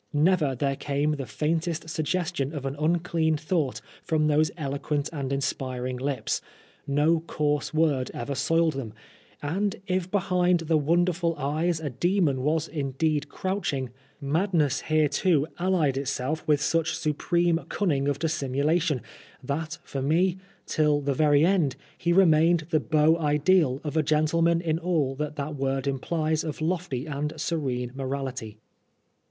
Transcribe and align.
Never 0.13 0.55
there 0.55 0.75
came 0.75 1.11
the 1.11 1.27
faintest 1.27 1.87
suggestion 1.87 2.55
of 2.55 2.65
an 2.65 2.75
unclean 2.79 3.37
thought 3.37 3.81
from 4.01 4.25
those 4.25 4.49
eloquent 4.57 5.11
and 5.13 5.31
inspiring 5.31 5.97
lips; 5.97 6.41
no 6.87 7.19
coarse 7.19 7.71
word 7.71 8.09
ever 8.11 8.31
ii 8.31 8.31
Oscar 8.31 8.53
Wilde 8.55 8.73
soiled 8.73 8.73
them; 8.81 8.93
and 9.43 9.75
if 9.85 10.09
behind 10.09 10.61
the 10.61 10.75
wonderful 10.77 11.35
eyes 11.37 11.79
a 11.79 11.91
demon 11.91 12.41
was 12.41 12.67
indeed 12.67 13.29
crouching, 13.29 13.91
mad 14.19 14.55
ness 14.55 14.81
here 14.81 15.07
too 15.07 15.45
allied 15.59 15.97
itself 15.97 16.43
with 16.47 16.61
such 16.61 16.97
supreme 16.97 17.59
cunning 17.69 18.07
of 18.07 18.17
dissimulation, 18.17 19.03
that 19.43 19.77
for 19.83 20.01
me, 20.01 20.39
till 20.65 20.99
the 20.99 21.13
very 21.13 21.45
end, 21.45 21.75
he 21.95 22.11
remained 22.11 22.61
the 22.71 22.79
beau 22.79 23.17
iddal 23.17 23.79
of 23.85 23.95
a 23.95 24.01
gentleman 24.01 24.61
in 24.61 24.79
all 24.79 25.13
that 25.13 25.35
that 25.35 25.55
word 25.55 25.85
implies 25.85 26.43
of 26.43 26.59
lofty 26.59 27.05
and 27.05 27.39
serene 27.39 27.91
morality. 27.93 28.57